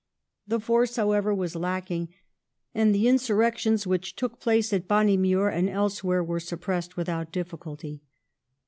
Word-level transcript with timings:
The 0.47 0.59
force, 0.59 0.95
however, 0.95 1.31
was 1.31 1.55
lacking, 1.55 2.09
and 2.73 2.89
the 2.95 3.07
"insurrections" 3.07 3.85
which 3.85 4.15
took 4.15 4.39
place 4.39 4.73
at 4.73 4.87
Bonnymuir 4.87 5.49
and 5.49 5.69
else 5.69 6.03
where 6.03 6.23
were 6.23 6.39
suppressed 6.39 6.97
without 6.97 7.31
difficulty. 7.31 8.01